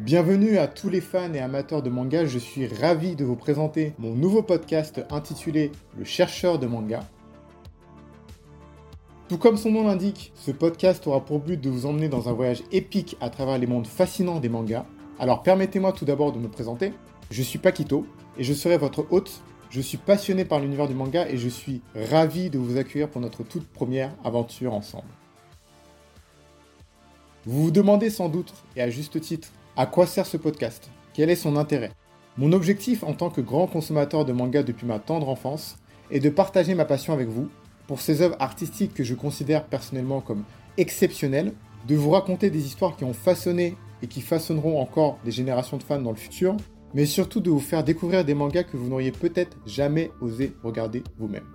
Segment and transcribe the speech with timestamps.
[0.00, 3.94] Bienvenue à tous les fans et amateurs de manga, je suis ravi de vous présenter
[3.98, 7.00] mon nouveau podcast intitulé Le chercheur de manga.
[9.28, 12.32] Tout comme son nom l'indique, ce podcast aura pour but de vous emmener dans un
[12.32, 14.84] voyage épique à travers les mondes fascinants des mangas.
[15.18, 16.92] Alors permettez-moi tout d'abord de me présenter.
[17.30, 18.06] Je suis Paquito
[18.36, 19.40] et je serai votre hôte.
[19.70, 23.22] Je suis passionné par l'univers du manga et je suis ravi de vous accueillir pour
[23.22, 25.08] notre toute première aventure ensemble.
[27.46, 30.90] Vous vous demandez sans doute, et à juste titre, à quoi sert ce podcast?
[31.12, 31.92] Quel est son intérêt?
[32.38, 35.76] Mon objectif en tant que grand consommateur de manga depuis ma tendre enfance
[36.10, 37.50] est de partager ma passion avec vous
[37.86, 40.44] pour ces œuvres artistiques que je considère personnellement comme
[40.78, 41.52] exceptionnelles,
[41.86, 45.82] de vous raconter des histoires qui ont façonné et qui façonneront encore des générations de
[45.82, 46.56] fans dans le futur,
[46.94, 51.04] mais surtout de vous faire découvrir des mangas que vous n'auriez peut-être jamais osé regarder
[51.18, 51.46] vous-même.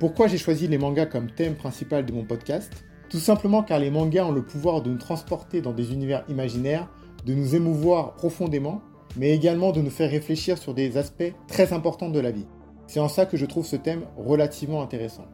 [0.00, 2.72] Pourquoi j'ai choisi les mangas comme thème principal de mon podcast?
[3.08, 6.88] Tout simplement car les mangas ont le pouvoir de nous transporter dans des univers imaginaires,
[7.24, 8.80] de nous émouvoir profondément,
[9.16, 12.46] mais également de nous faire réfléchir sur des aspects très importants de la vie.
[12.86, 15.26] C'est en ça que je trouve ce thème relativement intéressant.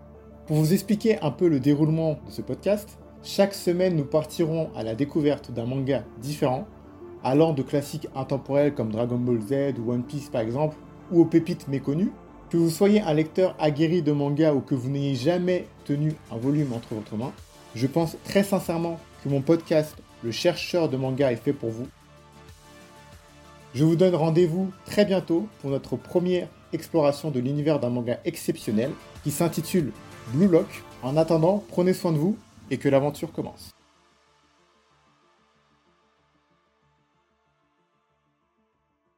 [0.47, 4.83] Pour vous expliquer un peu le déroulement de ce podcast, chaque semaine nous partirons à
[4.83, 6.67] la découverte d'un manga différent,
[7.23, 10.77] allant de classiques intemporels comme Dragon Ball Z ou One Piece par exemple,
[11.11, 12.13] ou aux pépites méconnues.
[12.51, 16.37] Que vous soyez un lecteur aguerri de manga ou que vous n'ayez jamais tenu un
[16.37, 17.33] volume entre votre mains,
[17.75, 21.87] je pense très sincèrement que mon podcast, Le chercheur de manga, est fait pour vous.
[23.75, 28.91] Je vous donne rendez-vous très bientôt pour notre première exploration de l'univers d'un manga exceptionnel
[29.23, 29.93] qui s'intitule
[30.29, 30.83] Blue Lock.
[31.03, 32.39] En attendant, prenez soin de vous
[32.71, 33.75] et que l'aventure commence.